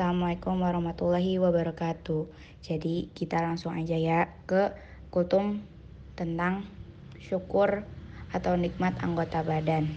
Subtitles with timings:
[0.00, 2.24] Assalamualaikum warahmatullahi wabarakatuh.
[2.64, 4.72] Jadi kita langsung aja ya ke
[5.12, 5.60] kultum
[6.16, 6.64] tentang
[7.20, 7.84] syukur
[8.32, 9.92] atau nikmat anggota badan.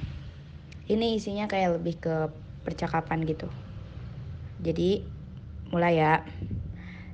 [0.92, 2.28] Ini isinya kayak lebih ke
[2.68, 3.48] percakapan gitu.
[4.60, 5.08] Jadi
[5.72, 6.28] mulai ya.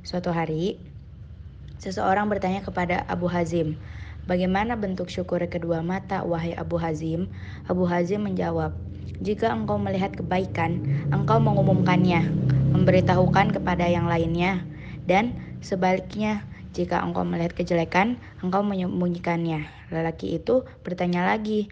[0.02, 0.82] Suatu hari
[1.78, 3.78] seseorang bertanya kepada Abu Hazim,
[4.26, 7.30] "Bagaimana bentuk syukur kedua mata wahai Abu Hazim?"
[7.70, 8.74] Abu Hazim menjawab,
[9.22, 10.82] "Jika engkau melihat kebaikan,
[11.14, 12.49] engkau mengumumkannya
[12.80, 14.64] memberitahukan kepada yang lainnya,
[15.04, 19.68] dan sebaliknya, jika engkau melihat kejelekan, engkau menyembunyikannya.
[19.92, 21.68] Lelaki itu bertanya lagi,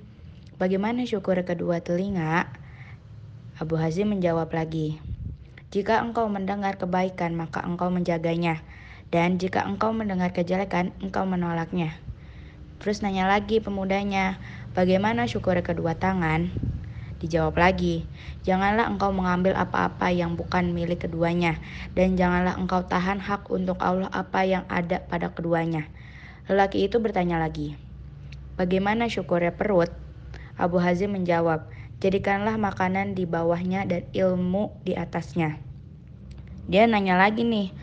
[0.59, 2.51] bagaimana syukur kedua telinga?
[3.57, 4.99] Abu Hazim menjawab lagi,
[5.67, 8.63] jika engkau mendengar kebaikan, maka engkau menjaganya.
[9.07, 11.95] Dan jika engkau mendengar kejelekan, engkau menolaknya.
[12.79, 14.39] Terus nanya lagi pemudanya,
[14.75, 16.51] bagaimana syukur kedua tangan?
[17.17, 18.05] Dijawab lagi,
[18.45, 21.57] janganlah engkau mengambil apa-apa yang bukan milik keduanya,
[21.97, 25.89] dan janganlah engkau tahan hak untuk Allah apa yang ada pada keduanya.
[26.45, 27.73] Lelaki itu bertanya lagi,
[28.53, 29.89] bagaimana syukurnya perut?
[30.61, 31.65] Abu Hazim menjawab,
[31.97, 35.57] jadikanlah makanan di bawahnya dan ilmu di atasnya.
[36.69, 37.73] Dia nanya lagi nih,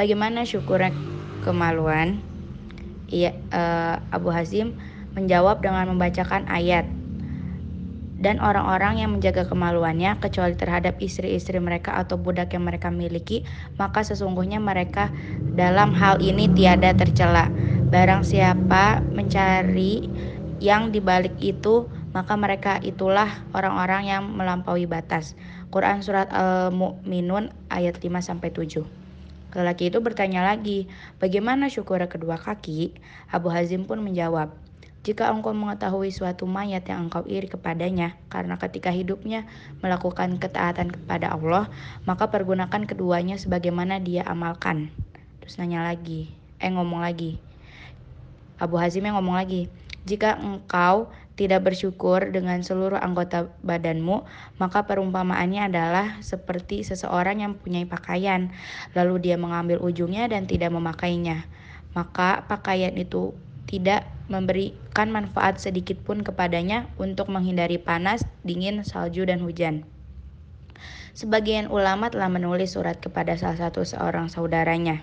[0.00, 0.96] bagaimana syukurnya
[1.44, 2.24] kemaluan?
[3.12, 4.80] Iya, uh, Abu Hazim
[5.12, 6.88] menjawab dengan membacakan ayat
[8.18, 13.46] dan orang-orang yang menjaga kemaluannya kecuali terhadap istri-istri mereka atau budak yang mereka miliki
[13.78, 15.10] maka sesungguhnya mereka
[15.54, 17.46] dalam hal ini tiada tercela.
[17.88, 20.10] Barang siapa mencari
[20.58, 25.38] yang dibalik itu maka mereka itulah orang-orang yang melampaui batas.
[25.68, 28.98] Quran surat Al-Mu'minun ayat 5 sampai 7
[29.56, 32.92] Lelaki itu bertanya lagi, bagaimana syukur kedua kaki?
[33.32, 34.52] Abu Hazim pun menjawab,
[35.08, 39.48] jika engkau mengetahui suatu mayat yang engkau iri kepadanya, karena ketika hidupnya
[39.80, 41.72] melakukan ketaatan kepada Allah,
[42.04, 44.92] maka pergunakan keduanya sebagaimana dia amalkan.
[45.40, 46.28] Terus nanya lagi,
[46.60, 47.40] eh ngomong lagi.
[48.60, 49.72] Abu Hazim yang ngomong lagi,
[50.04, 51.08] jika engkau
[51.40, 54.28] tidak bersyukur dengan seluruh anggota badanmu,
[54.60, 58.52] maka perumpamaannya adalah seperti seseorang yang mempunyai pakaian,
[58.92, 61.48] lalu dia mengambil ujungnya dan tidak memakainya.
[61.96, 63.32] Maka pakaian itu
[63.64, 69.88] tidak memberikan manfaat sedikit pun kepadanya untuk menghindari panas, dingin, salju, dan hujan.
[71.18, 75.02] Sebagian ulama telah menulis surat kepada salah satu seorang saudaranya.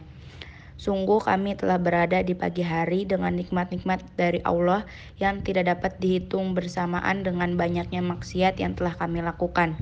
[0.76, 4.88] Sungguh kami telah berada di pagi hari dengan nikmat-nikmat dari Allah
[5.20, 9.76] yang tidak dapat dihitung bersamaan dengan banyaknya maksiat yang telah kami lakukan.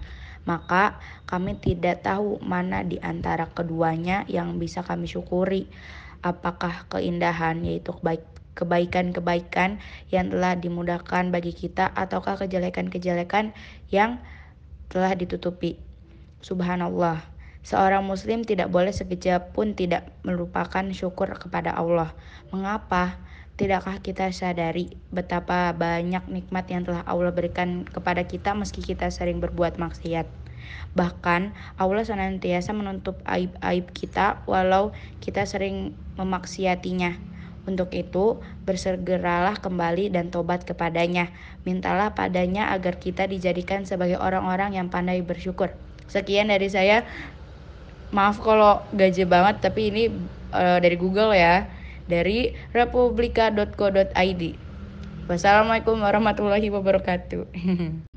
[0.50, 5.70] Maka kami tidak tahu mana di antara keduanya yang bisa kami syukuri.
[6.26, 9.82] Apakah keindahan yaitu baik kebaikan-kebaikan
[10.14, 13.54] yang telah dimudahkan bagi kita ataukah kejelekan-kejelekan
[13.90, 14.22] yang
[14.90, 15.82] telah ditutupi.
[16.46, 17.26] Subhanallah.
[17.64, 22.12] Seorang muslim tidak boleh sekejap pun tidak melupakan syukur kepada Allah.
[22.52, 23.18] Mengapa?
[23.54, 29.38] Tidakkah kita sadari betapa banyak nikmat yang telah Allah berikan kepada kita meski kita sering
[29.40, 30.26] berbuat maksiat?
[30.98, 34.92] Bahkan Allah senantiasa menutup aib-aib kita walau
[35.22, 37.33] kita sering memaksiatinya.
[37.64, 41.32] Untuk itu, bersegeralah kembali dan tobat kepadanya.
[41.64, 45.72] Mintalah padanya agar kita dijadikan sebagai orang-orang yang pandai bersyukur.
[46.12, 47.08] Sekian dari saya.
[48.12, 50.04] Maaf kalau gaje banget, tapi ini
[50.52, 51.72] uh, dari Google ya.
[52.04, 54.44] Dari republika.co.id.
[55.32, 57.44] Wassalamualaikum warahmatullahi wabarakatuh.